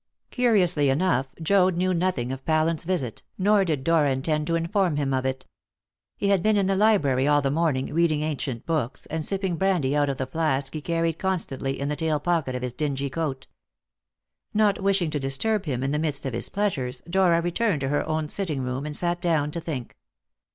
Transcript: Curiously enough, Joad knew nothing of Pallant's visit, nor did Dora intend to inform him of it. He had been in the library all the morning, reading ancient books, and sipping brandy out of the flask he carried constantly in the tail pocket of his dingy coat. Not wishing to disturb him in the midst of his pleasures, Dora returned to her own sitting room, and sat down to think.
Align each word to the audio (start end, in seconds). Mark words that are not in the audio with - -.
Curiously 0.31 0.89
enough, 0.89 1.27
Joad 1.43 1.77
knew 1.77 1.93
nothing 1.93 2.31
of 2.31 2.43
Pallant's 2.43 2.85
visit, 2.85 3.21
nor 3.37 3.63
did 3.63 3.83
Dora 3.83 4.09
intend 4.11 4.47
to 4.47 4.55
inform 4.55 4.95
him 4.95 5.13
of 5.13 5.27
it. 5.27 5.45
He 6.17 6.29
had 6.29 6.41
been 6.41 6.57
in 6.57 6.65
the 6.65 6.75
library 6.75 7.27
all 7.27 7.43
the 7.43 7.51
morning, 7.51 7.93
reading 7.93 8.23
ancient 8.23 8.65
books, 8.65 9.05
and 9.11 9.23
sipping 9.23 9.57
brandy 9.57 9.95
out 9.95 10.09
of 10.09 10.17
the 10.17 10.25
flask 10.25 10.73
he 10.73 10.81
carried 10.81 11.19
constantly 11.19 11.79
in 11.79 11.87
the 11.87 11.95
tail 11.95 12.19
pocket 12.19 12.55
of 12.55 12.63
his 12.63 12.73
dingy 12.73 13.11
coat. 13.11 13.45
Not 14.55 14.81
wishing 14.81 15.11
to 15.11 15.19
disturb 15.19 15.65
him 15.65 15.83
in 15.83 15.91
the 15.91 15.99
midst 15.99 16.25
of 16.25 16.33
his 16.33 16.49
pleasures, 16.49 17.03
Dora 17.07 17.39
returned 17.39 17.81
to 17.81 17.89
her 17.89 18.03
own 18.07 18.27
sitting 18.27 18.63
room, 18.63 18.87
and 18.87 18.95
sat 18.95 19.21
down 19.21 19.51
to 19.51 19.61
think. 19.61 19.95